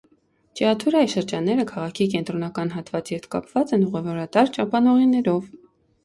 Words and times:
Ճիաթուրայի 0.59 1.09
շրջանները 1.13 1.65
քաղաքի 1.71 2.07
կենտրոնական 2.13 2.71
հատվածի 2.75 3.15
հետ 3.17 3.27
կապված 3.35 3.73
են 3.77 3.83
ուղևորատար 3.89 4.49
ճոպանուղիներով։ 4.57 5.53